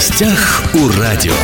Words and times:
гостях 0.00 0.62
у 0.72 0.98
радио. 0.98 1.34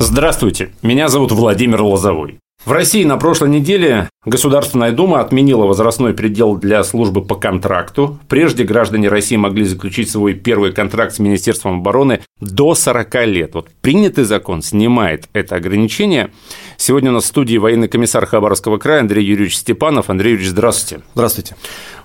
Здравствуйте, 0.00 0.72
меня 0.82 1.06
зовут 1.06 1.30
Владимир 1.30 1.80
Лозовой. 1.80 2.40
В 2.64 2.72
России 2.72 3.04
на 3.04 3.18
прошлой 3.18 3.50
неделе 3.50 4.10
Государственная 4.24 4.90
Дума 4.90 5.20
отменила 5.20 5.64
возрастной 5.64 6.12
предел 6.12 6.56
для 6.56 6.82
службы 6.82 7.22
по 7.22 7.36
контракту. 7.36 8.18
Прежде 8.28 8.64
граждане 8.64 9.08
России 9.08 9.36
могли 9.36 9.64
заключить 9.64 10.10
свой 10.10 10.34
первый 10.34 10.72
контракт 10.72 11.14
с 11.14 11.20
Министерством 11.20 11.78
обороны 11.78 12.20
до 12.40 12.74
40 12.74 13.14
лет. 13.26 13.54
Вот 13.54 13.68
принятый 13.80 14.24
закон 14.24 14.60
снимает 14.60 15.28
это 15.32 15.54
ограничение. 15.54 16.32
Сегодня 16.78 17.12
у 17.12 17.14
нас 17.14 17.24
в 17.24 17.28
студии 17.28 17.58
военный 17.58 17.86
комиссар 17.86 18.26
Хабаровского 18.26 18.78
края 18.78 19.02
Андрей 19.02 19.24
Юрьевич 19.24 19.56
Степанов. 19.56 20.10
Андрей 20.10 20.32
Юрьевич, 20.32 20.50
здравствуйте. 20.50 21.04
Здравствуйте. 21.14 21.54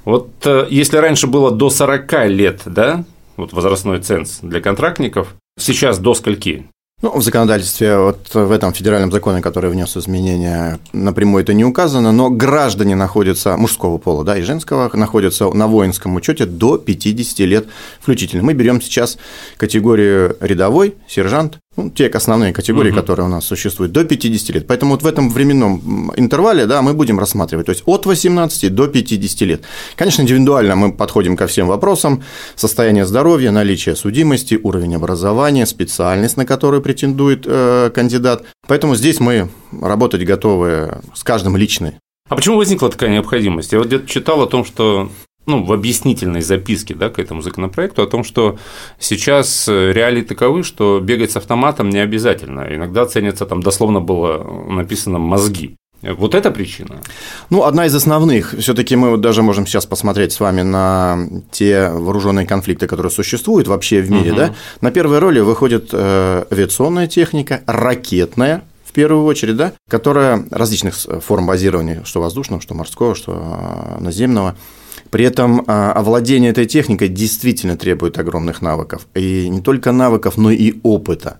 Вот 0.03 0.29
э, 0.45 0.67
если 0.69 0.97
раньше 0.97 1.25
было 1.25 1.49
до 1.49 1.71
40 1.71 2.27
лет, 2.27 2.61
да, 2.65 3.05
вот 3.37 3.53
возрастной 3.53 3.99
ценз 4.01 4.39
для 4.41 4.61
контрактников, 4.61 5.35
сейчас 5.57 5.99
до 5.99 6.13
скольки? 6.13 6.67
Ну, 7.01 7.11
в 7.17 7.21
законодательстве, 7.21 7.97
вот 7.97 8.33
в 8.33 8.51
этом 8.51 8.73
федеральном 8.73 9.11
законе, 9.11 9.41
который 9.41 9.69
внес 9.69 9.97
изменения, 9.97 10.79
напрямую 10.93 11.43
это 11.43 11.53
не 11.53 11.65
указано, 11.65 12.13
но 12.13 12.29
граждане 12.29 12.95
находятся, 12.95 13.57
мужского 13.57 13.97
пола 13.97 14.23
да, 14.23 14.37
и 14.37 14.41
женского, 14.41 14.89
находятся 14.95 15.51
на 15.51 15.67
воинском 15.67 16.15
учете 16.15 16.45
до 16.45 16.77
50 16.77 17.39
лет 17.39 17.67
включительно. 17.99 18.43
Мы 18.43 18.53
берем 18.53 18.81
сейчас 18.81 19.17
категорию 19.57 20.37
рядовой, 20.39 20.95
сержант, 21.07 21.59
ну, 21.77 21.89
те 21.89 22.07
основные 22.07 22.53
категории, 22.53 22.91
угу. 22.91 22.99
которые 22.99 23.25
у 23.25 23.29
нас 23.29 23.45
существуют, 23.45 23.91
до 23.91 24.03
50 24.05 24.55
лет. 24.55 24.67
Поэтому 24.67 24.91
вот 24.91 25.03
в 25.03 25.07
этом 25.07 25.29
временном 25.29 26.11
интервале 26.15 26.65
да, 26.65 26.81
мы 26.81 26.93
будем 26.93 27.19
рассматривать, 27.19 27.65
то 27.65 27.71
есть 27.71 27.83
от 27.85 28.05
18 28.05 28.73
до 28.73 28.87
50 28.87 29.41
лет. 29.41 29.61
Конечно, 29.95 30.21
индивидуально 30.21 30.75
мы 30.75 30.93
подходим 30.93 31.35
ко 31.35 31.47
всем 31.47 31.67
вопросам 31.67 32.23
состояние 32.55 33.05
здоровья, 33.05 33.51
наличие 33.51 33.95
судимости, 33.95 34.59
уровень 34.61 34.95
образования, 34.95 35.65
специальность, 35.65 36.37
на 36.37 36.45
которую 36.45 36.81
претендует 36.81 37.43
э, 37.45 37.91
кандидат. 37.93 38.43
Поэтому 38.67 38.95
здесь 38.95 39.19
мы 39.19 39.49
работать 39.71 40.23
готовы 40.23 40.99
с 41.13 41.23
каждым 41.23 41.57
личной. 41.57 41.95
А 42.27 42.35
почему 42.35 42.57
возникла 42.57 42.89
такая 42.89 43.11
необходимость? 43.11 43.71
Я 43.71 43.77
вот 43.77 43.87
где-то 43.87 44.07
читал 44.07 44.41
о 44.41 44.47
том, 44.47 44.65
что 44.65 45.11
ну, 45.45 45.63
в 45.63 45.71
объяснительной 45.71 46.41
записке 46.41 46.95
да, 46.95 47.09
к 47.09 47.19
этому 47.19 47.41
законопроекту 47.41 48.01
о 48.01 48.07
том, 48.07 48.23
что 48.23 48.57
сейчас 48.99 49.67
э, 49.67 49.91
реалии 49.91 50.21
таковы, 50.21 50.63
что 50.63 50.99
бегать 50.99 51.31
с 51.31 51.37
автоматом 51.37 51.89
не 51.89 51.99
обязательно. 51.99 52.65
Иногда 52.69 53.05
ценятся, 53.05 53.45
там 53.45 53.61
дословно 53.61 54.01
было 54.01 54.43
написано 54.69 55.19
«мозги». 55.19 55.75
Вот 56.01 56.35
это 56.35 56.51
причина? 56.51 57.01
Ну, 57.49 57.63
одна 57.63 57.85
из 57.87 57.95
основных. 57.95 58.53
Все-таки 58.59 58.95
мы 58.95 59.11
вот 59.11 59.21
даже 59.21 59.41
можем 59.41 59.65
сейчас 59.65 59.85
посмотреть 59.85 60.33
с 60.33 60.39
вами 60.39 60.61
на 60.61 61.27
те 61.51 61.89
вооруженные 61.89 62.45
конфликты, 62.45 62.85
которые 62.85 63.11
существуют 63.11 63.67
вообще 63.67 64.01
в 64.01 64.11
мире. 64.11 64.31
Угу. 64.31 64.37
Да? 64.37 64.55
На 64.81 64.91
первой 64.91 65.19
роли 65.19 65.39
выходит 65.39 65.89
э, 65.93 66.45
авиационная 66.51 67.07
техника, 67.07 67.63
ракетная, 67.65 68.63
в 68.85 68.91
первую 68.91 69.25
очередь, 69.25 69.57
да, 69.57 69.73
которая 69.89 70.45
различных 70.51 70.95
форм 70.95 71.47
базирования, 71.47 72.03
что 72.05 72.21
воздушного, 72.21 72.61
что 72.61 72.75
морского, 72.75 73.15
что 73.15 73.97
э, 73.97 74.01
наземного, 74.01 74.55
при 75.15 75.23
этом 75.23 75.63
а, 75.65 75.93
овладение 75.93 76.51
этой 76.51 76.65
техникой 76.65 77.07
действительно 77.07 77.77
требует 77.77 78.17
огромных 78.17 78.61
навыков. 78.61 79.07
И 79.15 79.47
не 79.47 79.61
только 79.61 79.93
навыков, 79.93 80.35
но 80.35 80.51
и 80.51 80.73
опыта. 80.83 81.37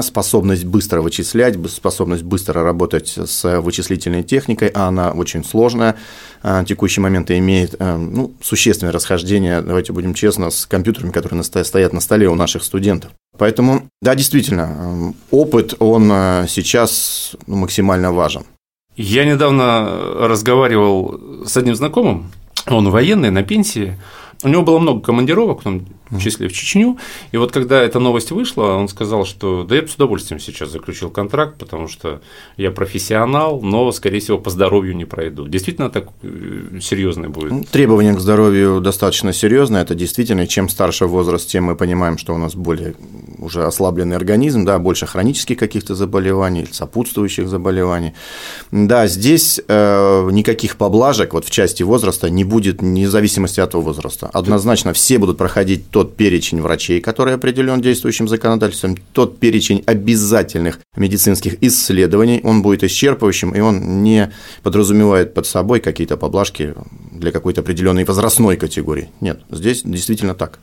Способность 0.00 0.64
быстро 0.64 1.00
вычислять, 1.00 1.56
способность 1.68 2.22
быстро 2.22 2.62
работать 2.62 3.18
с 3.18 3.60
вычислительной 3.60 4.22
техникой, 4.22 4.68
а 4.68 4.86
она 4.86 5.10
очень 5.10 5.44
сложная. 5.44 5.96
А, 6.44 6.62
в 6.62 6.66
текущий 6.66 7.00
момент 7.00 7.28
имеет 7.32 7.74
э, 7.76 7.96
ну, 7.96 8.32
существенное 8.40 8.92
расхождение, 8.92 9.60
давайте 9.60 9.92
будем 9.92 10.14
честны, 10.14 10.52
с 10.52 10.64
компьютерами, 10.64 11.10
которые 11.10 11.42
стоят 11.42 11.92
на 11.92 12.00
столе 12.00 12.28
у 12.28 12.36
наших 12.36 12.62
студентов. 12.62 13.10
Поэтому, 13.36 13.88
да, 14.00 14.14
действительно, 14.14 15.12
опыт, 15.32 15.74
он 15.80 16.08
э, 16.12 16.46
сейчас 16.48 17.34
ну, 17.48 17.56
максимально 17.56 18.12
важен. 18.12 18.44
Я 18.94 19.24
недавно 19.24 20.14
разговаривал 20.20 21.44
с 21.44 21.56
одним 21.56 21.74
знакомым, 21.74 22.30
он 22.68 22.90
военный, 22.90 23.30
на 23.30 23.42
пенсии. 23.42 23.96
У 24.42 24.48
него 24.48 24.62
было 24.62 24.78
много 24.78 25.00
командировок, 25.00 25.62
в 26.10 26.20
числе 26.20 26.48
в 26.48 26.52
Чечню. 26.52 26.98
И 27.32 27.36
вот 27.36 27.52
когда 27.52 27.82
эта 27.82 27.98
новость 27.98 28.30
вышла, 28.30 28.74
он 28.74 28.88
сказал, 28.88 29.24
что 29.24 29.64
да 29.64 29.76
я 29.76 29.82
бы 29.82 29.88
с 29.88 29.94
удовольствием 29.94 30.40
сейчас 30.40 30.70
заключил 30.70 31.10
контракт, 31.10 31.58
потому 31.58 31.88
что 31.88 32.20
я 32.56 32.70
профессионал, 32.70 33.60
но, 33.60 33.90
скорее 33.92 34.20
всего, 34.20 34.38
по 34.38 34.50
здоровью 34.50 34.96
не 34.96 35.04
пройду. 35.04 35.48
Действительно 35.48 35.90
так 35.90 36.08
э, 36.22 36.78
серьезное 36.80 37.28
будет? 37.28 37.50
Ну, 37.50 37.64
требования 37.64 38.14
к 38.14 38.20
здоровью 38.20 38.80
достаточно 38.80 39.32
серьезные. 39.32 39.82
Это 39.82 39.94
действительно, 39.94 40.46
чем 40.46 40.68
старше 40.68 41.06
возраст, 41.06 41.48
тем 41.48 41.64
мы 41.64 41.76
понимаем, 41.76 42.18
что 42.18 42.34
у 42.34 42.38
нас 42.38 42.54
более 42.54 42.94
уже 43.38 43.64
ослабленный 43.64 44.16
организм, 44.16 44.64
да, 44.64 44.78
больше 44.78 45.06
хронических 45.06 45.58
каких-то 45.58 45.94
заболеваний, 45.94 46.66
сопутствующих 46.70 47.48
заболеваний. 47.48 48.14
Да, 48.70 49.06
здесь 49.06 49.60
э, 49.66 50.28
никаких 50.32 50.76
поблажек 50.76 51.34
вот 51.34 51.44
в 51.44 51.50
части 51.50 51.82
возраста 51.82 52.30
не 52.30 52.44
будет, 52.44 52.80
вне 52.80 53.08
зависимости 53.08 53.60
от 53.60 53.74
возраста. 53.74 54.30
Однозначно 54.32 54.92
все 54.92 55.18
будут 55.18 55.38
проходить 55.38 55.90
тот 55.96 56.14
перечень 56.14 56.60
врачей, 56.60 57.00
который 57.00 57.32
определен 57.32 57.80
действующим 57.80 58.28
законодательством, 58.28 58.98
тот 59.14 59.38
перечень 59.38 59.82
обязательных 59.86 60.78
медицинских 60.94 61.56
исследований, 61.62 62.42
он 62.44 62.60
будет 62.60 62.82
исчерпывающим, 62.82 63.56
и 63.56 63.60
он 63.60 64.02
не 64.02 64.30
подразумевает 64.62 65.32
под 65.32 65.46
собой 65.46 65.80
какие-то 65.80 66.18
поблажки 66.18 66.74
для 67.12 67.32
какой-то 67.32 67.62
определенной 67.62 68.04
возрастной 68.04 68.58
категории. 68.58 69.08
Нет, 69.22 69.40
здесь 69.50 69.84
действительно 69.84 70.34
так. 70.34 70.58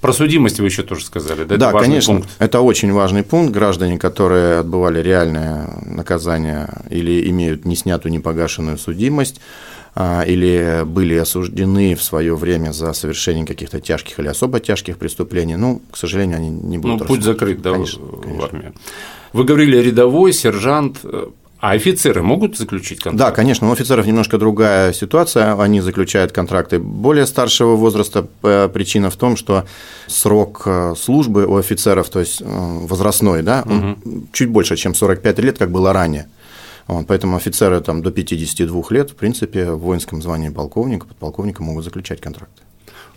Про 0.00 0.12
судимость 0.12 0.58
вы 0.58 0.66
еще 0.66 0.82
тоже 0.82 1.04
сказали, 1.04 1.44
да? 1.44 1.56
Да, 1.56 1.70
это 1.70 1.78
конечно, 1.78 2.14
пункт. 2.14 2.30
это 2.40 2.60
очень 2.60 2.92
важный 2.92 3.22
пункт. 3.22 3.52
Граждане, 3.52 3.98
которые 3.98 4.58
отбывали 4.58 5.00
реальное 5.00 5.68
наказание 5.86 6.68
или 6.90 7.30
имеют 7.30 7.64
не 7.64 7.76
снятую, 7.76 8.10
не 8.10 8.18
погашенную 8.18 8.78
судимость, 8.78 9.40
или 9.96 10.84
были 10.86 11.16
осуждены 11.16 11.94
в 11.94 12.02
свое 12.02 12.34
время 12.34 12.72
за 12.72 12.94
совершение 12.94 13.44
каких-то 13.44 13.80
тяжких 13.80 14.18
или 14.18 14.28
особо 14.28 14.58
тяжких 14.58 14.96
преступлений, 14.96 15.56
ну, 15.56 15.82
к 15.90 15.96
сожалению, 15.98 16.38
они 16.38 16.48
не 16.48 16.78
будут. 16.78 17.00
Ну, 17.00 17.06
путь 17.06 17.22
закрыт, 17.22 17.60
да, 17.60 17.72
конечно, 17.72 18.02
в 18.02 18.20
конечно. 18.22 18.44
армии. 18.44 18.72
Вы 19.34 19.44
говорили 19.44 19.76
рядовой, 19.76 20.32
сержант, 20.32 21.04
а 21.62 21.70
офицеры 21.70 22.22
могут 22.22 22.58
заключить 22.58 22.98
контракт? 22.98 23.30
Да, 23.30 23.30
конечно, 23.30 23.68
у 23.68 23.72
офицеров 23.72 24.04
немножко 24.04 24.36
другая 24.36 24.92
ситуация. 24.92 25.54
Они 25.62 25.80
заключают 25.80 26.32
контракты 26.32 26.80
более 26.80 27.24
старшего 27.24 27.76
возраста. 27.76 28.26
Причина 28.42 29.10
в 29.10 29.16
том, 29.16 29.36
что 29.36 29.64
срок 30.08 30.62
э, 30.66 30.94
службы 30.98 31.46
у 31.46 31.56
офицеров, 31.56 32.08
то 32.08 32.18
есть 32.18 32.42
э, 32.42 32.44
возрастной, 32.44 33.44
да, 33.44 33.62
угу. 33.64 34.26
чуть 34.32 34.48
больше, 34.48 34.74
чем 34.74 34.92
45 34.92 35.38
лет, 35.38 35.58
как 35.58 35.70
было 35.70 35.92
ранее. 35.92 36.26
Вот, 36.92 37.06
поэтому 37.06 37.36
офицеры 37.36 37.80
там, 37.80 38.02
до 38.02 38.10
52 38.10 38.82
лет, 38.90 39.10
в 39.10 39.14
принципе, 39.14 39.70
в 39.70 39.78
воинском 39.78 40.20
звании 40.20 40.50
полковника, 40.50 41.06
подполковника 41.06 41.62
могут 41.62 41.84
заключать 41.84 42.20
контракты. 42.20 42.62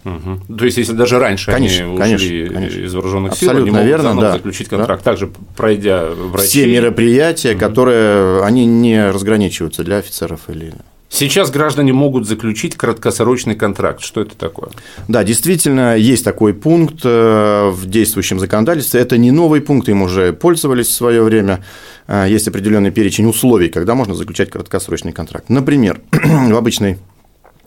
Угу. 0.05 0.55
То 0.57 0.65
есть, 0.65 0.77
если 0.77 0.93
даже 0.93 1.17
раньше 1.17 1.51
конечно, 1.51 1.85
они 1.85 1.97
конечно, 1.97 2.25
ушли 2.25 2.49
конечно. 2.49 2.79
из 2.79 2.93
вооруженных 2.93 3.35
сил, 3.35 3.49
Абсолютно 3.49 3.79
они 3.79 3.87
верно, 3.87 4.21
да. 4.21 4.33
заключить 4.33 4.69
контракт, 4.69 5.03
да. 5.03 5.11
также 5.11 5.31
пройдя 5.57 6.05
врачей. 6.11 6.47
Все 6.47 6.67
мероприятия, 6.67 7.53
угу. 7.53 7.59
которые 7.59 8.43
они 8.43 8.65
не 8.65 9.09
разграничиваются 9.09 9.83
для 9.83 9.97
офицеров 9.97 10.41
или 10.47 10.73
Сейчас 11.15 11.49
граждане 11.49 11.93
могут 11.93 12.27
заключить 12.27 12.75
краткосрочный 12.75 13.55
контракт. 13.55 14.01
Что 14.01 14.19
это 14.19 14.35
такое? 14.35 14.67
Да, 15.07 15.23
действительно, 15.23 15.95
есть 15.95 16.25
такой 16.25 16.53
пункт 16.53 17.05
э, 17.05 17.69
в 17.69 17.85
действующем 17.85 18.37
законодательстве. 18.37 18.99
Это 18.99 19.17
не 19.17 19.31
новый 19.31 19.61
пункт, 19.61 19.87
им 19.87 20.01
уже 20.01 20.33
пользовались 20.33 20.87
в 20.87 20.91
свое 20.91 21.23
время. 21.23 21.63
Э, 22.07 22.25
есть 22.27 22.49
определенный 22.49 22.91
перечень 22.91 23.27
условий, 23.27 23.69
когда 23.69 23.95
можно 23.95 24.13
заключать 24.13 24.49
краткосрочный 24.49 25.13
контракт. 25.13 25.47
Например, 25.47 26.01
в 26.11 26.55
обычной 26.57 26.97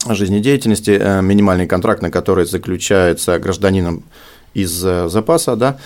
жизнедеятельности 0.06 0.98
э, 1.00 1.22
минимальный 1.22 1.66
контракт, 1.66 2.02
на 2.02 2.10
который 2.10 2.44
заключается 2.44 3.38
гражданином 3.38 4.04
из 4.52 4.72
запаса, 4.72 5.56
да, 5.56 5.78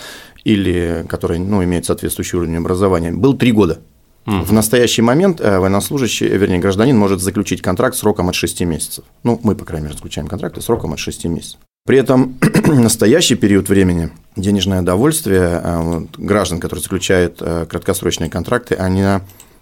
или 0.43 1.05
который 1.07 1.39
ну, 1.39 1.63
имеет 1.63 1.85
соответствующий 1.85 2.39
уровень 2.39 2.57
образования, 2.57 3.13
был 3.13 3.37
три 3.37 3.53
года. 3.53 3.79
В 4.25 4.53
настоящий 4.53 5.01
момент 5.01 5.41
э, 5.41 5.59
военнослужащий, 5.59 6.27
вернее, 6.27 6.59
гражданин 6.59 6.97
может 6.97 7.21
заключить 7.21 7.61
контракт 7.61 7.95
сроком 7.95 8.29
от 8.29 8.35
6 8.35 8.61
месяцев. 8.61 9.03
Ну, 9.23 9.39
мы, 9.43 9.55
по 9.55 9.65
крайней 9.65 9.85
мере, 9.85 9.97
заключаем 9.97 10.27
контракты 10.27 10.61
сроком 10.61 10.93
от 10.93 10.99
6 10.99 11.25
месяцев. 11.25 11.59
При 11.85 11.97
этом 11.97 12.39
настоящий 12.65 13.35
период 13.35 13.67
времени 13.67 14.11
денежное 14.37 14.81
довольствие 14.81 15.61
э, 15.61 16.05
граждан, 16.17 16.61
которые 16.61 16.81
заключают 16.83 17.37
э, 17.41 17.65
краткосрочные 17.69 18.29
контракты, 18.29 18.75
они 18.75 19.03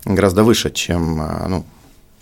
гораздо 0.05 0.43
выше, 0.43 0.71
чем 0.71 1.21
ну, 1.47 1.65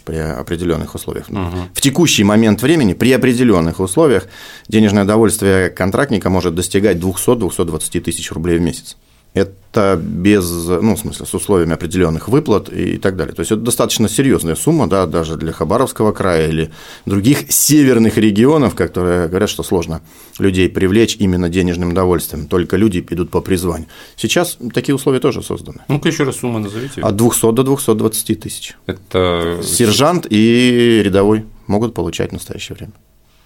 при 0.05 0.17
определенных 0.17 0.95
условиях. 0.95 1.29
Угу. 1.29 1.57
В 1.73 1.81
текущий 1.81 2.23
момент 2.23 2.61
времени, 2.61 2.93
при 2.93 3.11
определенных 3.11 3.79
условиях, 3.79 4.27
денежное 4.67 5.05
довольствие 5.05 5.69
контрактника 5.69 6.29
может 6.29 6.55
достигать 6.55 6.97
200-220 6.97 7.99
тысяч 8.01 8.31
рублей 8.31 8.57
в 8.57 8.61
месяц. 8.61 8.97
Это 9.33 9.99
без, 10.01 10.49
ну, 10.49 10.95
в 10.95 10.99
смысле, 10.99 11.25
с 11.25 11.33
условиями 11.33 11.73
определенных 11.73 12.27
выплат 12.27 12.69
и 12.69 12.97
так 12.97 13.15
далее. 13.15 13.35
То 13.35 13.41
есть 13.41 13.51
это 13.51 13.61
достаточно 13.61 14.09
серьезная 14.09 14.55
сумма, 14.55 14.87
да, 14.87 15.05
даже 15.05 15.37
для 15.37 15.51
Хабаровского 15.51 16.11
края 16.11 16.47
или 16.49 16.71
других 17.05 17.51
северных 17.51 18.17
регионов, 18.17 18.73
которые 18.73 19.27
говорят, 19.27 19.49
что 19.49 19.61
сложно 19.61 20.01
людей 20.39 20.69
привлечь 20.69 21.15
именно 21.19 21.49
денежным 21.49 21.91
удовольствием, 21.91 22.47
только 22.47 22.77
люди 22.77 23.05
идут 23.09 23.29
по 23.29 23.41
призванию. 23.41 23.87
Сейчас 24.15 24.57
такие 24.73 24.95
условия 24.95 25.19
тоже 25.19 25.43
созданы. 25.43 25.81
Ну-ка 25.87 26.09
еще 26.09 26.23
раз 26.23 26.37
сумму 26.37 26.59
назовите. 26.59 27.01
От 27.01 27.15
200 27.15 27.53
до 27.53 27.63
220 27.63 28.39
тысяч. 28.39 28.75
Это 28.87 29.59
сержант 29.63 30.25
и 30.29 31.01
рядовой 31.03 31.45
могут 31.67 31.93
получать 31.93 32.31
в 32.31 32.33
настоящее 32.33 32.75
время. 32.75 32.93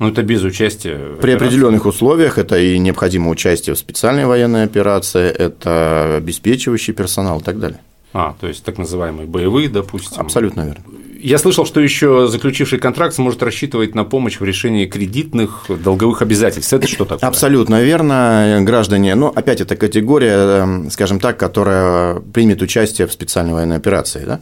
Ну, 0.04 0.10
это 0.10 0.22
без 0.22 0.44
участия. 0.44 1.16
При 1.22 1.32
определенных 1.32 1.86
условиях 1.86 2.38
это 2.38 2.60
и 2.60 2.78
необходимо 2.78 3.30
участие 3.30 3.74
в 3.74 3.80
специальной 3.80 4.26
военной 4.26 4.64
операции, 4.64 5.30
это 5.30 6.18
обеспечивающий 6.18 6.94
персонал 6.94 7.40
и 7.40 7.44
так 7.44 7.58
далее. 7.58 7.80
А, 8.12 8.36
то 8.38 8.48
есть 8.48 8.66
так 8.66 8.78
называемые 8.78 9.28
боевые, 9.28 9.70
допустим. 9.70 10.20
Абсолютно 10.20 10.62
верно. 10.66 10.84
Я 11.22 11.38
слышал, 11.38 11.66
что 11.66 11.80
еще 11.80 12.28
заключивший 12.28 12.80
контракт 12.80 13.16
сможет 13.16 13.42
рассчитывать 13.42 13.96
на 13.96 14.04
помощь 14.04 14.42
в 14.42 14.44
решении 14.44 14.86
кредитных 14.88 15.68
долговых 15.70 16.22
обязательств. 16.22 16.74
Это 16.74 16.86
что 16.86 17.06
такое? 17.06 17.30
Абсолютно 17.30 17.82
верно. 17.82 18.60
Граждане, 18.60 19.16
ну, 19.16 19.28
опять 19.28 19.62
это 19.62 19.78
категория, 19.78 20.34
эм, 20.34 20.92
скажем 20.92 21.22
так, 21.22 21.38
которая 21.38 22.20
примет 22.20 22.62
участие 22.62 23.08
в 23.08 23.14
специальной 23.14 23.54
военной 23.54 23.78
операции. 23.78 24.26
Да? 24.26 24.42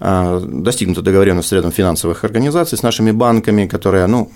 А, 0.00 0.40
достигнута 0.40 1.02
договоренность 1.02 1.48
с 1.48 1.52
рядом 1.52 1.70
финансовых 1.70 2.24
организаций, 2.24 2.78
с 2.78 2.82
нашими 2.82 3.10
банками, 3.10 3.66
которые, 3.66 4.06
ну, 4.06 4.32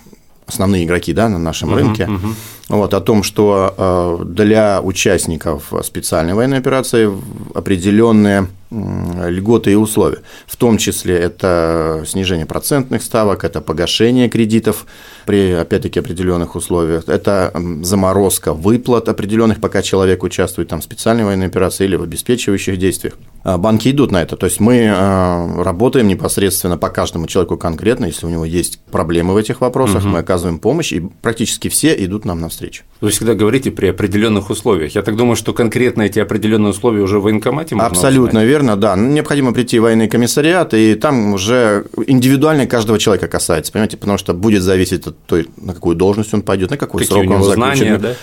основные 0.46 0.84
игроки 0.84 1.12
да, 1.12 1.28
на 1.28 1.38
нашем 1.38 1.70
uh-huh, 1.70 1.74
рынке, 1.74 2.04
uh-huh. 2.04 2.34
Вот, 2.68 2.94
о 2.94 3.00
том, 3.00 3.22
что 3.22 3.74
э, 3.76 4.24
для 4.24 4.80
участников 4.82 5.72
специальной 5.84 6.34
военной 6.34 6.58
операции 6.58 7.10
определенные 7.54 8.48
льготы 8.70 9.72
и 9.72 9.74
условия. 9.74 10.18
В 10.46 10.56
том 10.56 10.78
числе 10.78 11.16
это 11.16 12.04
снижение 12.06 12.46
процентных 12.46 13.02
ставок, 13.02 13.44
это 13.44 13.60
погашение 13.60 14.28
кредитов 14.28 14.86
при, 15.24 15.52
опять-таки, 15.52 16.00
определенных 16.00 16.56
условиях, 16.56 17.08
это 17.08 17.52
заморозка 17.82 18.52
выплат 18.52 19.08
определенных, 19.08 19.60
пока 19.60 19.82
человек 19.82 20.24
участвует 20.24 20.68
там, 20.68 20.80
в 20.80 20.84
специальной 20.84 21.24
военной 21.24 21.46
операции 21.46 21.84
или 21.84 21.96
в 21.96 22.02
обеспечивающих 22.02 22.76
действиях. 22.76 23.14
А 23.44 23.56
банки 23.56 23.88
идут 23.90 24.10
на 24.10 24.22
это. 24.22 24.36
То 24.36 24.46
есть 24.46 24.58
мы 24.58 24.78
э, 24.78 25.62
работаем 25.62 26.08
непосредственно 26.08 26.76
по 26.76 26.88
каждому 26.90 27.28
человеку 27.28 27.56
конкретно, 27.56 28.06
если 28.06 28.26
у 28.26 28.30
него 28.30 28.44
есть 28.44 28.80
проблемы 28.90 29.34
в 29.34 29.36
этих 29.36 29.60
вопросах, 29.60 30.02
угу. 30.02 30.08
мы 30.08 30.18
оказываем 30.18 30.58
помощь, 30.58 30.92
и 30.92 31.00
практически 31.22 31.68
все 31.68 31.94
идут 32.04 32.24
нам 32.24 32.40
навстречу. 32.40 32.55
Вы 33.00 33.10
всегда 33.10 33.34
говорите 33.34 33.70
при 33.70 33.88
определенных 33.88 34.50
условиях. 34.50 34.94
Я 34.94 35.02
так 35.02 35.16
думаю, 35.16 35.36
что 35.36 35.52
конкретно 35.52 36.02
эти 36.02 36.18
определенные 36.18 36.70
условия 36.70 37.02
уже 37.02 37.18
в 37.18 37.24
военкомате 37.24 37.74
можно 37.74 37.88
Абсолютно 37.88 38.40
узнать. 38.40 38.48
верно, 38.48 38.76
да. 38.76 38.96
Ну, 38.96 39.08
необходимо 39.12 39.52
прийти 39.52 39.78
в 39.78 39.82
военный 39.82 40.08
комиссариат, 40.08 40.74
и 40.74 40.94
там 40.94 41.34
уже 41.34 41.84
индивидуально 42.06 42.66
каждого 42.66 42.98
человека 42.98 43.28
касается, 43.28 43.72
понимаете, 43.72 43.96
потому 43.96 44.18
что 44.18 44.34
будет 44.34 44.62
зависеть 44.62 45.06
от 45.06 45.18
той, 45.26 45.48
на 45.56 45.74
какую 45.74 45.96
должность 45.96 46.32
он 46.34 46.42
пойдет, 46.42 46.70
на 46.70 46.76
какой 46.76 47.02
какие 47.02 47.12
срок 47.12 47.30
он 47.30 47.42
заключен. 47.42 47.76
Знания, 47.76 47.98
да? 47.98 48.14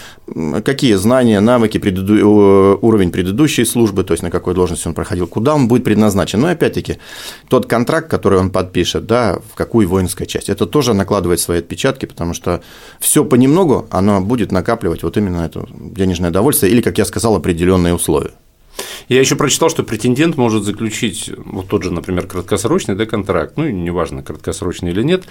Какие 0.66 0.96
знания, 0.96 1.40
навыки, 1.40 1.78
предыду... 1.78 2.80
уровень 2.82 3.12
предыдущей 3.12 3.66
службы, 3.66 4.04
то 4.04 4.14
есть 4.14 4.24
на 4.24 4.32
какой 4.32 4.56
должности 4.56 4.88
он 4.88 4.94
проходил, 4.94 5.28
куда 5.28 5.54
он 5.54 5.68
будет 5.68 5.84
предназначен. 5.84 6.40
Но 6.40 6.48
ну, 6.48 6.54
опять-таки, 6.54 6.98
тот 7.48 7.68
контракт, 7.68 8.10
который 8.10 8.40
он 8.40 8.50
подпишет, 8.50 9.06
да, 9.06 9.40
в 9.52 9.56
какую 9.56 9.88
воинскую 9.88 10.26
часть, 10.26 10.50
это 10.50 10.66
тоже 10.66 10.94
накладывает 10.94 11.40
свои 11.40 11.60
отпечатки, 11.60 12.06
потому 12.06 12.34
что 12.34 12.62
все 13.00 13.24
понемногу 13.24 13.88
оно 13.92 14.20
будет 14.22 14.52
на 14.52 14.64
накапливать 14.64 15.04
вот 15.04 15.18
именно 15.18 15.42
это 15.42 15.68
денежное 15.70 16.32
довольствие 16.32 16.72
или, 16.72 16.82
как 16.82 16.98
я 16.98 17.06
сказал, 17.06 17.36
определенные 17.36 17.94
условия. 17.94 18.32
Я 19.10 19.20
еще 19.20 19.36
прочитал, 19.36 19.70
что 19.70 19.84
претендент 19.84 20.38
может 20.38 20.64
заключить 20.64 21.30
вот 21.46 21.68
тот 21.68 21.84
же, 21.84 21.92
например, 21.92 22.26
краткосрочный 22.26 22.96
да, 22.96 23.06
контракт, 23.06 23.58
ну, 23.58 23.70
неважно, 23.70 24.24
краткосрочный 24.24 24.92
или 24.92 25.04
нет, 25.04 25.26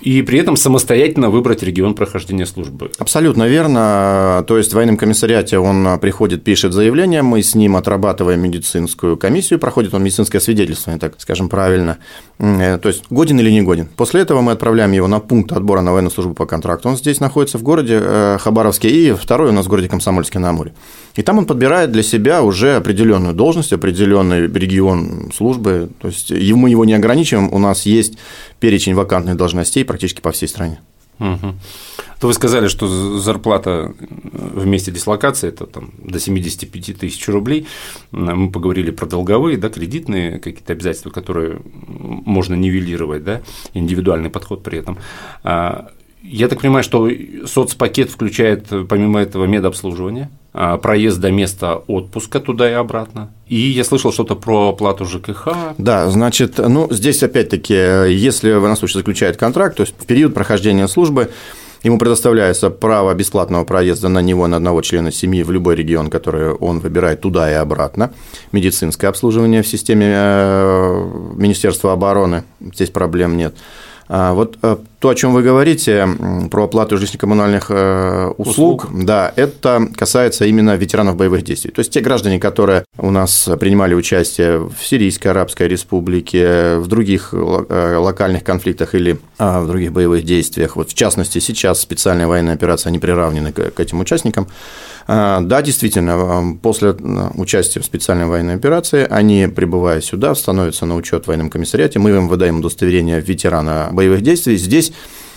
и 0.00 0.22
при 0.22 0.38
этом 0.38 0.56
самостоятельно 0.56 1.30
выбрать 1.30 1.62
регион 1.62 1.94
прохождения 1.94 2.46
службы. 2.46 2.90
Абсолютно 2.98 3.48
верно. 3.48 4.44
То 4.46 4.56
есть 4.56 4.72
в 4.72 4.74
военном 4.74 4.96
комиссариате 4.96 5.58
он 5.58 5.98
приходит, 6.00 6.44
пишет 6.44 6.72
заявление, 6.72 7.22
мы 7.22 7.42
с 7.42 7.54
ним 7.54 7.76
отрабатываем 7.76 8.40
медицинскую 8.40 9.16
комиссию, 9.16 9.58
проходит 9.58 9.94
он 9.94 10.02
медицинское 10.04 10.40
свидетельство, 10.40 10.96
так 10.98 11.14
скажем 11.18 11.48
правильно. 11.48 11.98
Э, 12.38 12.78
то 12.78 12.88
есть 12.88 13.04
годен 13.10 13.40
или 13.40 13.50
не 13.50 13.62
годен. 13.62 13.88
После 13.96 14.20
этого 14.20 14.40
мы 14.40 14.52
отправляем 14.52 14.92
его 14.92 15.08
на 15.08 15.20
пункт 15.20 15.52
отбора 15.52 15.80
на 15.80 15.92
военную 15.92 16.12
службу 16.12 16.34
по 16.34 16.46
контракту. 16.46 16.88
Он 16.88 16.96
здесь 16.96 17.20
находится 17.20 17.58
в 17.58 17.62
городе 17.62 17.98
э, 18.00 18.38
Хабаровске, 18.40 18.88
и 18.88 19.12
второй 19.12 19.50
у 19.50 19.52
нас 19.52 19.66
в 19.66 19.68
городе 19.68 19.88
Комсомольске 19.88 20.38
на 20.38 20.50
Амуре. 20.50 20.72
И 21.16 21.22
там 21.22 21.38
он 21.38 21.46
подбирает 21.46 21.90
для 21.90 22.04
себя 22.04 22.42
уже 22.42 22.76
определенную 22.76 23.34
должность, 23.34 23.72
определенный 23.72 24.46
регион 24.46 25.32
службы. 25.34 25.90
То 26.00 26.08
есть 26.08 26.30
мы 26.30 26.70
его 26.70 26.84
не 26.84 26.94
ограничиваем, 26.94 27.52
у 27.52 27.58
нас 27.58 27.86
есть 27.86 28.18
перечень 28.60 28.94
вакантных 28.94 29.36
должностей 29.36 29.84
практически 29.88 30.20
по 30.20 30.30
всей 30.30 30.46
стране. 30.46 30.80
Угу. 31.18 31.54
То 32.20 32.26
вы 32.28 32.32
сказали, 32.32 32.68
что 32.68 32.86
зарплата 33.18 33.92
в 33.98 34.66
месте 34.66 34.92
дислокации 34.92 35.48
это 35.48 35.66
там, 35.66 35.90
до 35.98 36.20
75 36.20 36.98
тысяч 36.98 37.28
рублей. 37.28 37.66
Мы 38.12 38.50
поговорили 38.50 38.90
про 38.90 39.06
долговые, 39.06 39.56
да, 39.56 39.68
кредитные 39.68 40.38
какие-то 40.38 40.72
обязательства, 40.72 41.10
которые 41.10 41.60
можно 41.86 42.54
нивелировать, 42.54 43.24
да, 43.24 43.42
индивидуальный 43.74 44.30
подход 44.30 44.62
при 44.62 44.78
этом. 44.78 44.98
А, 45.42 45.90
я 46.22 46.48
так 46.48 46.60
понимаю, 46.60 46.84
что 46.84 47.10
соцпакет 47.46 48.10
включает 48.10 48.68
помимо 48.88 49.20
этого 49.20 49.46
медобслуживание, 49.46 50.30
проезд 50.82 51.20
до 51.20 51.30
места 51.30 51.82
отпуска 51.86 52.40
туда 52.40 52.68
и 52.68 52.72
обратно. 52.72 53.30
И 53.46 53.56
я 53.56 53.84
слышал 53.84 54.12
что-то 54.12 54.34
про 54.34 54.70
оплату 54.70 55.04
ЖКХ. 55.04 55.48
Да, 55.78 56.08
значит, 56.10 56.58
ну 56.58 56.88
здесь 56.90 57.22
опять-таки, 57.22 57.74
если 57.74 58.52
военнослужащий 58.52 59.00
заключает 59.00 59.36
контракт, 59.36 59.76
то 59.76 59.82
есть 59.82 59.94
в 59.98 60.06
период 60.06 60.34
прохождения 60.34 60.88
службы 60.88 61.30
Ему 61.82 61.98
предоставляется 61.98 62.70
право 62.70 63.14
бесплатного 63.14 63.64
проезда 63.64 64.08
на 64.08 64.20
него, 64.20 64.46
на 64.46 64.56
одного 64.56 64.82
члена 64.82 65.12
семьи 65.12 65.42
в 65.42 65.50
любой 65.50 65.76
регион, 65.76 66.10
который 66.10 66.52
он 66.52 66.80
выбирает 66.80 67.20
туда 67.20 67.50
и 67.50 67.54
обратно. 67.54 68.12
Медицинское 68.52 69.06
обслуживание 69.06 69.62
в 69.62 69.68
системе 69.68 70.06
э, 70.10 71.32
Министерства 71.36 71.92
обороны, 71.92 72.44
здесь 72.60 72.90
проблем 72.90 73.36
нет. 73.36 73.54
А, 74.08 74.32
вот 74.32 74.58
э, 74.62 74.76
то, 75.00 75.10
о 75.10 75.14
чем 75.14 75.32
вы 75.32 75.42
говорите, 75.42 76.08
про 76.50 76.64
оплату 76.64 76.96
жилищно-коммунальных 76.96 77.66
э, 77.68 78.32
услуг, 78.36 78.84
услуг, 78.84 79.04
да, 79.04 79.32
это 79.36 79.88
касается 79.94 80.44
именно 80.44 80.74
ветеранов 80.76 81.16
боевых 81.16 81.44
действий. 81.44 81.70
То 81.70 81.80
есть 81.80 81.92
те 81.92 82.00
граждане, 82.00 82.40
которые 82.40 82.84
у 82.98 83.10
нас 83.10 83.48
принимали 83.60 83.94
участие 83.94 84.58
в 84.58 84.74
Сирийской 84.82 85.28
Арабской 85.28 85.68
Республике, 85.68 86.78
в 86.78 86.88
других 86.88 87.30
э, 87.32 87.96
локальных 87.96 88.42
конфликтах 88.42 88.96
или 88.96 89.18
а, 89.38 89.60
в 89.60 89.68
других 89.68 89.92
боевых 89.92 90.24
действиях, 90.24 90.74
вот 90.74 90.90
в 90.90 90.94
частности 90.94 91.38
сейчас 91.38 91.80
специальная 91.80 92.26
военная 92.26 92.54
операция, 92.54 92.90
они 92.90 92.98
приравнены 92.98 93.52
к 93.52 93.78
этим 93.78 94.00
участникам, 94.00 94.48
а, 95.10 95.40
да, 95.40 95.62
действительно, 95.62 96.58
после 96.60 96.90
участия 97.34 97.80
в 97.80 97.84
специальной 97.84 98.26
военной 98.26 98.56
операции 98.56 99.06
они, 99.08 99.46
прибывая 99.46 100.02
сюда, 100.02 100.34
становятся 100.34 100.84
на 100.84 100.96
учет 100.96 101.24
в 101.24 101.28
военном 101.28 101.48
комиссариате, 101.48 101.98
мы 101.98 102.10
им 102.10 102.28
выдаем 102.28 102.58
удостоверение 102.58 103.20
ветерана 103.20 103.88
боевых 103.90 104.20
действий. 104.20 104.58
Здесь 104.58 104.87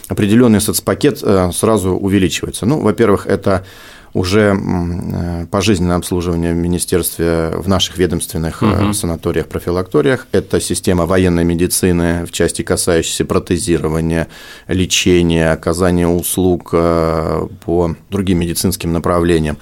определенный 0.08 0.62
соцпакет 0.62 1.20
э, 1.24 1.52
сразу 1.54 1.92
увеличивается. 1.92 2.66
Ну, 2.66 2.80
во-первых, 2.80 3.28
это 3.28 3.66
уже 4.14 4.54
э, 4.54 5.46
пожизненное 5.50 5.96
обслуживание 5.96 6.54
в 6.54 6.58
министерстве 6.58 7.54
в 7.56 7.70
наших 7.70 7.98
ведомственных 7.98 8.62
угу. 8.62 8.92
санаториях, 8.94 9.48
профилакториях. 9.48 10.28
Это 10.34 10.60
система 10.60 11.06
военной 11.06 11.46
медицины 11.46 12.26
в 12.26 12.32
части, 12.32 12.62
касающейся 12.62 13.24
протезирования, 13.24 14.28
лечения, 14.68 15.52
оказания 15.52 16.10
услуг 16.10 16.72
по 16.72 17.96
другим 18.10 18.40
медицинским 18.40 18.92
направлениям. 18.92 19.58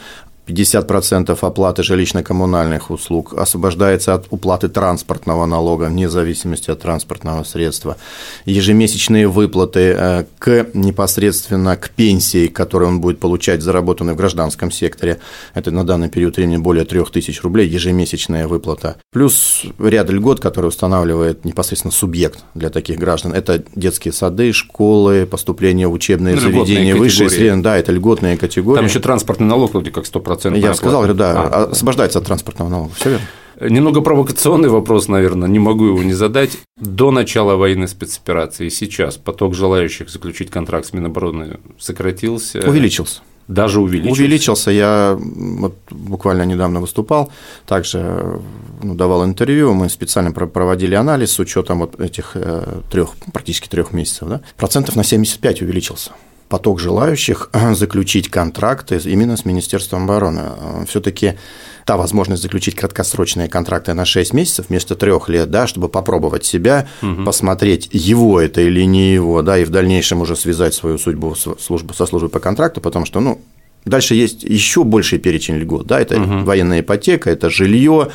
50% 0.49 1.37
оплаты 1.39 1.83
жилищно-коммунальных 1.83 2.89
услуг 2.89 3.33
освобождается 3.37 4.15
от 4.15 4.27
уплаты 4.31 4.67
транспортного 4.67 5.45
налога 5.45 5.85
вне 5.85 6.09
зависимости 6.09 6.71
от 6.71 6.81
транспортного 6.81 7.43
средства. 7.43 7.97
Ежемесячные 8.45 9.27
выплаты 9.27 9.95
э, 9.97 10.25
к 10.39 10.67
непосредственно 10.73 11.75
к 11.77 11.91
пенсии, 11.91 12.47
которую 12.47 12.89
он 12.89 13.01
будет 13.01 13.19
получать 13.19 13.61
заработанной 13.61 14.13
в 14.13 14.17
гражданском 14.17 14.71
секторе, 14.71 15.19
это 15.53 15.71
на 15.71 15.85
данный 15.85 16.09
период 16.09 16.37
времени 16.37 16.57
более 16.57 16.85
3000 16.85 17.41
рублей, 17.41 17.67
ежемесячная 17.67 18.47
выплата. 18.47 18.97
Плюс 19.11 19.63
ряд 19.79 20.09
льгот, 20.09 20.39
которые 20.39 20.69
устанавливает 20.69 21.45
непосредственно 21.45 21.91
субъект 21.91 22.43
для 22.55 22.69
таких 22.69 22.97
граждан. 22.97 23.33
Это 23.33 23.63
детские 23.75 24.13
сады, 24.13 24.51
школы, 24.53 25.25
поступление 25.25 25.87
в 25.87 25.93
учебные 25.93 26.39
заведения, 26.39 26.95
высшие, 26.95 27.29
средние, 27.29 27.63
да, 27.63 27.77
это 27.77 27.91
льготные 27.91 28.37
категории. 28.37 28.77
Там 28.77 28.85
еще 28.85 28.99
транспортный 28.99 29.47
налог 29.47 29.73
вроде 29.73 29.91
как 29.91 30.05
100% 30.05 30.38
Я 30.45 30.73
сказал, 30.73 31.05
да, 31.13 31.43
а. 31.43 31.63
освобождается 31.65 32.19
от 32.19 32.25
транспортного 32.25 32.69
налога, 32.69 32.93
все 32.95 33.11
верно. 33.11 33.25
Немного 33.59 33.99
провокационный 33.99 34.69
вопрос, 34.69 35.09
наверное, 35.09 35.49
не 35.49 35.59
могу 35.59 35.87
его 35.87 36.01
не 36.01 36.13
задать. 36.13 36.57
До 36.77 37.11
начала 37.11 37.55
военной 37.55 37.89
спецоперации 37.89 38.69
сейчас 38.69 39.17
поток 39.17 39.53
желающих 39.53 40.09
заключить 40.09 40.49
контракт 40.49 40.87
с 40.87 40.93
Минобороны 40.93 41.59
сократился? 41.77 42.59
Увеличился. 42.65 43.21
даже 43.49 43.81
увеличился. 43.81 44.21
Увеличился. 44.21 44.71
Я 44.71 45.17
вот 45.19 45.75
буквально 45.89 46.43
недавно 46.43 46.79
выступал, 46.79 47.33
также 47.65 48.39
ну, 48.81 48.95
давал 48.95 49.25
интервью, 49.25 49.73
мы 49.73 49.89
специально 49.89 50.31
проводили 50.31 50.95
анализ 50.95 51.33
с 51.33 51.39
учетом 51.39 51.79
вот 51.79 51.99
этих 51.99 52.31
э, 52.35 52.81
трех, 52.89 53.09
практически 53.33 53.67
трех 53.67 53.91
месяцев. 53.91 54.29
Да? 54.29 54.41
Процентов 54.55 54.95
на 54.95 55.03
75 55.03 55.63
увеличился 55.63 56.11
поток 56.49 56.79
желающих 56.79 57.49
заключить 57.73 58.29
контракты 58.29 58.99
именно 59.05 59.37
с 59.37 59.45
Министерством 59.45 60.03
обороны. 60.03 60.41
Все-таки 60.87 61.35
та 61.85 61.95
возможность 61.97 62.43
заключить 62.43 62.75
краткосрочные 62.75 63.47
контракты 63.47 63.93
на 63.93 64.05
6 64.05 64.33
месяцев 64.33 64.65
вместо 64.69 64.95
3 64.95 65.13
лет, 65.27 65.49
да, 65.49 65.67
чтобы 65.67 65.89
попробовать 65.89 66.45
себя, 66.45 66.87
угу. 67.01 67.23
посмотреть, 67.23 67.89
его 67.91 68.41
это 68.41 68.61
или 68.61 68.83
не 68.83 69.13
его, 69.13 69.41
да, 69.41 69.57
и 69.57 69.63
в 69.63 69.69
дальнейшем 69.69 70.21
уже 70.21 70.35
связать 70.35 70.73
свою 70.73 70.97
судьбу 70.97 71.35
службу, 71.35 71.93
со 71.93 72.05
службой 72.05 72.29
по 72.29 72.39
контракту, 72.39 72.81
потому 72.81 73.05
что, 73.05 73.19
ну, 73.19 73.39
Дальше 73.85 74.13
есть 74.13 74.43
еще 74.43 74.83
больший 74.83 75.19
перечень 75.19 75.55
льгот. 75.55 75.87
Да, 75.87 76.01
это 76.01 76.19
угу. 76.19 76.43
военная 76.43 76.81
ипотека, 76.81 77.29
это 77.29 77.49
жилье, 77.49 78.09
э, 78.09 78.11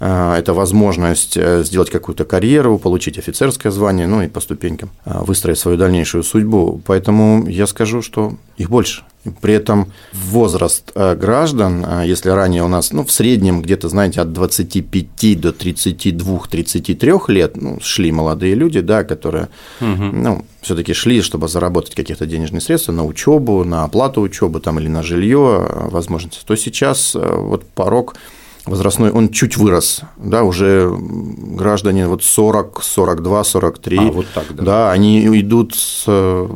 это 0.00 0.52
возможность 0.54 1.36
э, 1.36 1.62
сделать 1.64 1.90
какую-то 1.90 2.24
карьеру, 2.24 2.78
получить 2.78 3.18
офицерское 3.18 3.72
звание, 3.72 4.06
ну 4.06 4.22
и 4.22 4.28
по 4.28 4.40
ступенькам 4.40 4.90
э, 5.04 5.20
выстроить 5.24 5.58
свою 5.58 5.76
дальнейшую 5.76 6.22
судьбу. 6.22 6.80
Поэтому 6.86 7.46
я 7.48 7.66
скажу, 7.66 8.02
что 8.02 8.34
их 8.56 8.70
больше. 8.70 9.02
При 9.40 9.54
этом 9.54 9.92
возраст 10.12 10.92
э, 10.94 11.14
граждан, 11.14 11.84
э, 11.84 12.02
если 12.06 12.28
ранее 12.28 12.62
у 12.62 12.68
нас 12.68 12.92
ну, 12.92 13.04
в 13.04 13.10
среднем 13.10 13.62
где-то, 13.62 13.88
знаете, 13.88 14.20
от 14.20 14.32
25 14.32 15.40
до 15.40 15.48
32-33 15.50 17.32
лет 17.32 17.56
ну, 17.56 17.78
шли 17.80 18.12
молодые 18.12 18.54
люди, 18.54 18.80
да, 18.80 19.02
которые 19.02 19.48
угу. 19.80 20.02
ну, 20.02 20.44
все-таки 20.60 20.92
шли, 20.92 21.22
чтобы 21.22 21.48
заработать 21.48 21.94
какие-то 21.94 22.26
денежные 22.26 22.60
средства 22.60 22.92
на 22.92 23.04
учебу, 23.04 23.64
на 23.64 23.84
оплату 23.84 24.20
учебы 24.20 24.60
там, 24.60 24.78
или 24.78 24.88
на 24.88 25.02
жилье 25.02 25.66
э, 25.68 25.88
возможности, 25.88 26.40
то 26.44 26.54
сейчас 26.54 27.14
вот 27.14 27.64
порог 27.66 28.16
возрастной, 28.66 29.10
он 29.10 29.30
чуть 29.30 29.56
вырос, 29.56 30.02
да, 30.16 30.42
уже 30.42 30.90
граждане 30.98 32.06
вот 32.06 32.22
40, 32.22 32.82
42, 32.82 33.44
43, 33.44 33.98
а, 33.98 34.00
вот 34.10 34.26
так, 34.34 34.54
да. 34.54 34.62
да, 34.64 34.92
они 34.92 35.26
идут 35.40 35.74
с, 35.74 36.04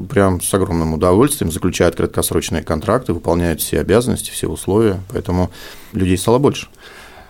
прям 0.09 0.41
с 0.41 0.53
огромным 0.55 0.95
удовольствием, 0.95 1.53
заключают 1.53 1.97
краткосрочные 1.97 2.63
контракты, 2.63 3.13
выполняют 3.13 3.61
все 3.61 3.81
обязанности, 3.81 4.31
все 4.31 4.49
условия, 4.49 5.01
поэтому 5.13 5.51
людей 5.93 6.17
стало 6.17 6.39
больше. 6.39 6.69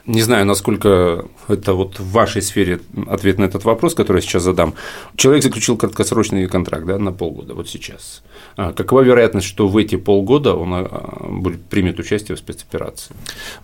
Не 0.09 0.23
знаю, 0.23 0.47
насколько 0.47 1.27
это 1.49 1.75
вот 1.75 2.01
в 2.01 2.13
вашей 2.13 2.41
сфере 2.41 2.81
ответ 3.09 3.39
на 3.39 3.45
этот 3.45 3.65
вопрос, 3.65 3.95
который 3.95 4.17
я 4.17 4.23
сейчас 4.23 4.43
задам. 4.43 4.73
Человек 5.17 5.43
заключил 5.43 5.77
краткосрочный 5.77 6.49
контракт 6.49 6.87
да, 6.87 6.99
на 6.99 7.13
полгода, 7.13 7.53
вот 7.53 7.69
сейчас. 7.69 8.23
А 8.57 8.73
какова 8.73 9.03
вероятность, 9.03 9.47
что 9.47 9.69
в 9.69 9.77
эти 9.77 9.97
полгода 9.97 10.55
он 10.55 10.73
а, 10.73 11.51
примет 11.69 11.99
участие 11.99 12.37
в 12.37 12.39
спецоперации? 12.39 13.15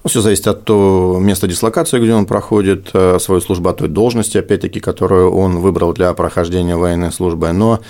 Ну, 0.03 0.11
все 0.11 0.21
зависит 0.21 0.47
от 0.47 0.67
того 0.67 1.19
места 1.19 1.49
дислокации, 1.49 1.99
где 1.99 2.13
он 2.13 2.27
проходит 2.27 2.91
э, 2.93 3.19
свою 3.21 3.41
службу, 3.41 3.71
от 3.71 3.79
той 3.79 3.89
должности, 3.89 4.37
опять-таки, 4.37 4.81
которую 4.81 5.31
он 5.31 5.61
выбрал 5.61 5.95
для 5.95 6.13
прохождения 6.13 6.77
военной 6.77 7.11
службы. 7.11 7.53
Но 7.53 7.81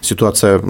ситуация 0.00 0.60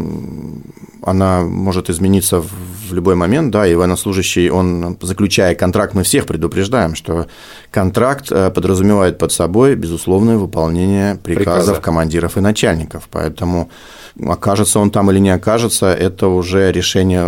она 1.03 1.41
может 1.43 1.91
измениться 1.91 2.43
в 2.43 2.93
любой 2.93 3.15
момент, 3.15 3.51
да, 3.51 3.67
и 3.67 3.75
военнослужащий, 3.75 4.51
он, 4.51 4.99
заключая 5.01 5.55
контракт, 5.55 5.95
мы 5.95 6.03
всех 6.03 6.27
предупреждаем, 6.27 6.95
что 6.95 7.27
контракт 7.71 8.31
э, 8.31 8.51
подразумевает 8.51 9.19
под 9.19 9.33
собой 9.33 9.77
безусловное 9.77 10.37
выполнение 10.37 11.17
приказов 11.17 11.77
Приказа. 11.77 11.81
командиров 11.81 12.37
и 12.37 12.41
начальников, 12.41 13.09
поэтому 13.11 13.71
окажется 14.27 14.81
он 14.81 14.91
там 14.91 15.11
или 15.11 15.19
не 15.19 15.31
окажется, 15.31 15.93
это 15.93 16.29
уже 16.29 16.73
решение 16.73 17.25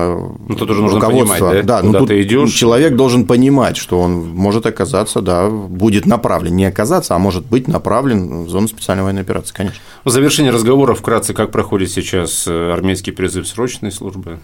ну, 0.49 0.55
тут 0.55 0.71
уже 0.71 0.83
нужно 0.83 1.01
руководства. 1.01 1.49
Понимать, 1.49 1.67
да, 1.67 1.81
да 1.81 1.87
ну, 1.89 1.99
тут 2.01 2.09
ты 2.09 2.23
идешь. 2.23 2.53
человек 2.53 2.97
должен 2.97 3.27
понимать, 3.27 3.77
что 3.77 4.01
он 4.01 4.29
может 4.35 4.67
оказаться, 4.67 5.21
да, 5.21 5.49
будет 5.49 6.07
направлен, 6.07 6.57
не 6.57 6.65
оказаться, 6.65 7.15
а 7.15 7.19
может 7.19 7.47
быть 7.47 7.69
направлен 7.69 8.45
в 8.45 8.49
зону 8.49 8.69
специальной 8.69 9.05
военной 9.05 9.23
операции, 9.23 9.55
конечно. 9.55 9.79
В 10.05 10.11
завершении 10.11 10.51
разговора 10.51 10.95
вкратце, 10.95 11.33
как 11.35 11.51
проходит 11.53 11.91
сейчас 11.93 12.47
э, 12.47 12.73
армейский 12.73 13.13
призыв 13.13 13.47
срочной 13.47 13.93
службы? 13.93 14.39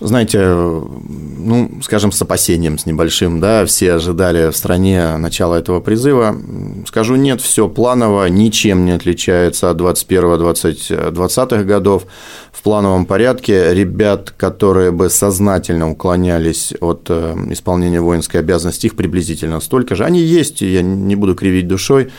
Знаете, 0.00 0.40
ну, 0.48 1.80
скажем, 1.82 2.12
с 2.12 2.20
опасением, 2.20 2.78
с 2.78 2.86
небольшим, 2.86 3.40
да, 3.40 3.64
все 3.64 3.94
ожидали 3.94 4.50
в 4.50 4.56
стране 4.56 5.16
начала 5.16 5.56
этого 5.56 5.80
призыва. 5.80 6.36
Скажу, 6.86 7.16
нет, 7.16 7.40
все 7.40 7.68
планово, 7.68 8.26
ничем 8.26 8.84
не 8.84 8.92
отличается 8.92 9.70
от 9.70 9.80
21-20 9.80 11.64
годов 11.64 12.06
в 12.52 12.62
плановом 12.62 13.06
порядке. 13.06 13.72
Ребят, 13.74 14.30
которые 14.30 14.90
бы 14.90 15.08
сознательно 15.08 15.90
уклонялись 15.90 16.74
от 16.80 17.06
э, 17.08 17.36
исполнения 17.50 18.00
воинской 18.00 18.40
обязанности, 18.40 18.86
их 18.86 18.96
приблизительно 18.96 19.60
столько 19.60 19.94
же. 19.94 20.04
Они 20.04 20.20
есть, 20.20 20.60
я 20.60 20.82
не 20.82 21.16
буду 21.16 21.34
кривить 21.34 21.68
душой 21.68 22.10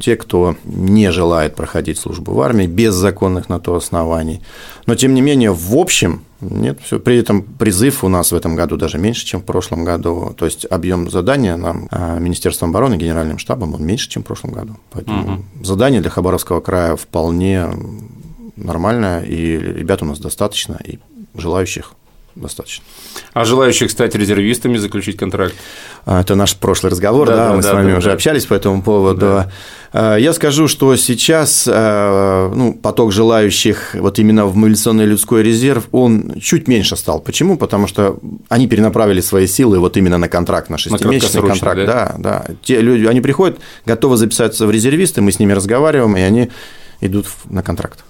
те, 0.00 0.16
кто 0.16 0.56
не 0.64 1.12
желает 1.12 1.54
проходить 1.54 1.98
службу 1.98 2.32
в 2.32 2.40
армии 2.40 2.66
без 2.66 2.94
законных 2.94 3.48
на 3.48 3.60
то 3.60 3.74
оснований. 3.74 4.40
Но, 4.86 4.94
тем 4.94 5.14
не 5.14 5.20
менее, 5.20 5.52
в 5.52 5.76
общем, 5.76 6.22
нет, 6.40 6.78
все. 6.82 6.98
При 6.98 7.18
этом 7.18 7.42
призыв 7.42 8.02
у 8.02 8.08
нас 8.08 8.32
в 8.32 8.34
этом 8.34 8.56
году 8.56 8.76
даже 8.76 8.98
меньше, 8.98 9.26
чем 9.26 9.40
в 9.40 9.44
прошлом 9.44 9.84
году. 9.84 10.34
То 10.36 10.46
есть 10.46 10.66
объем 10.68 11.10
задания 11.10 11.56
нам 11.56 11.88
а, 11.90 12.18
Министерством 12.18 12.70
обороны, 12.70 12.96
Генеральным 12.96 13.38
штабом, 13.38 13.74
он 13.74 13.84
меньше, 13.84 14.08
чем 14.08 14.22
в 14.22 14.26
прошлом 14.26 14.52
году. 14.52 14.76
Поэтому 14.90 15.34
угу. 15.34 15.44
задание 15.62 16.00
для 16.00 16.10
Хабаровского 16.10 16.60
края 16.60 16.96
вполне 16.96 17.68
нормальное, 18.56 19.22
и 19.22 19.58
ребят 19.58 20.02
у 20.02 20.06
нас 20.06 20.18
достаточно, 20.18 20.78
и 20.84 20.98
желающих 21.34 21.92
достаточно. 22.40 22.84
А 23.32 23.44
желающих 23.44 23.90
стать 23.90 24.14
резервистами, 24.14 24.76
заключить 24.76 25.16
контракт? 25.16 25.54
А, 26.06 26.20
это 26.20 26.34
наш 26.34 26.56
прошлый 26.56 26.90
разговор, 26.90 27.28
да, 27.28 27.36
да, 27.36 27.48
да 27.48 27.54
мы 27.56 27.62
да, 27.62 27.68
с 27.68 27.72
вами 27.72 27.92
да, 27.92 27.98
уже 27.98 28.08
да. 28.08 28.14
общались 28.14 28.46
по 28.46 28.54
этому 28.54 28.82
поводу. 28.82 29.20
Да. 29.20 29.52
А, 29.92 30.16
я 30.16 30.32
скажу, 30.32 30.68
что 30.68 30.94
сейчас 30.96 31.68
а, 31.70 32.52
ну, 32.54 32.74
поток 32.74 33.12
желающих 33.12 33.94
вот 33.94 34.18
именно 34.18 34.46
в 34.46 34.56
мобилизационный 34.56 35.04
людской 35.04 35.42
резерв, 35.42 35.88
он 35.92 36.34
чуть 36.40 36.68
меньше 36.68 36.96
стал. 36.96 37.20
Почему? 37.20 37.56
Потому 37.56 37.86
что 37.86 38.18
они 38.48 38.66
перенаправили 38.66 39.20
свои 39.20 39.46
силы 39.46 39.78
вот 39.78 39.96
именно 39.96 40.18
на 40.18 40.28
контракт, 40.28 40.70
на 40.70 40.78
шестимесячный 40.78 41.42
на 41.42 41.48
контракт. 41.48 41.86
Да? 41.86 41.86
да, 41.86 42.14
да. 42.18 42.54
Те 42.62 42.80
люди, 42.80 43.06
они 43.06 43.20
приходят, 43.20 43.58
готовы 43.86 44.16
записаться 44.16 44.66
в 44.66 44.70
резервисты, 44.70 45.20
мы 45.20 45.32
с 45.32 45.38
ними 45.38 45.52
разговариваем, 45.52 46.16
и 46.16 46.20
они 46.20 46.50
идут 47.00 47.26
на 47.48 47.62
контракт. 47.62 48.04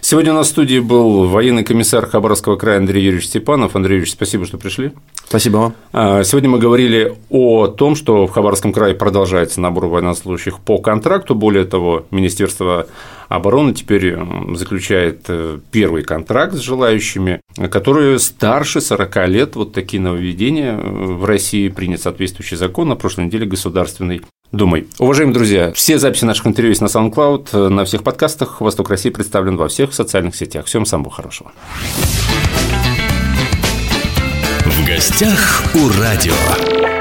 Сегодня 0.00 0.32
у 0.32 0.36
нас 0.36 0.46
в 0.46 0.50
студии 0.50 0.78
был 0.78 1.26
военный 1.26 1.64
комиссар 1.64 2.06
Хабаровского 2.06 2.56
края 2.56 2.78
Андрей 2.78 3.04
Юрьевич 3.04 3.28
Степанов. 3.28 3.76
Андрей 3.76 3.94
Юрьевич, 3.94 4.12
спасибо, 4.12 4.46
что 4.46 4.58
пришли. 4.58 4.92
Спасибо 5.26 5.56
вам. 5.56 5.74
А, 5.92 6.22
сегодня 6.22 6.48
мы 6.48 6.58
говорили 6.58 7.14
о 7.30 7.66
том, 7.66 7.96
что 7.96 8.26
в 8.26 8.30
Хабаровском 8.30 8.72
крае 8.72 8.94
продолжается 8.94 9.60
набор 9.60 9.86
военнослужащих 9.86 10.60
по 10.60 10.78
контракту. 10.78 11.34
Более 11.34 11.64
того, 11.64 12.06
Министерство 12.10 12.86
обороны 13.28 13.74
теперь 13.74 14.16
заключает 14.54 15.24
э, 15.28 15.58
первый 15.72 16.04
контракт 16.04 16.54
с 16.54 16.60
желающими, 16.60 17.40
которые 17.70 18.18
старше 18.18 18.80
40 18.80 19.28
лет. 19.28 19.56
Вот 19.56 19.72
такие 19.72 20.00
нововведения 20.00 20.76
в 20.76 21.24
России 21.24 21.68
принят 21.68 22.02
соответствующий 22.02 22.56
закон 22.56 22.88
на 22.88 22.96
прошлой 22.96 23.26
неделе 23.26 23.46
Государственной 23.46 24.22
Думай. 24.52 24.88
Уважаемые 24.98 25.34
друзья, 25.34 25.72
все 25.72 25.98
записи 25.98 26.24
наших 26.24 26.46
интервью 26.46 26.70
есть 26.70 26.80
на 26.80 26.86
SoundCloud, 26.86 27.68
на 27.68 27.84
всех 27.84 28.02
подкастах. 28.02 28.60
Восток 28.60 28.90
России 28.90 29.10
представлен 29.10 29.56
во 29.56 29.68
всех 29.68 29.92
социальных 29.92 30.36
сетях. 30.36 30.66
Всем 30.66 30.86
самого 30.86 31.10
хорошего. 31.10 31.52
В 34.64 34.86
гостях 34.86 35.64
у 35.74 35.88
радио. 36.00 36.95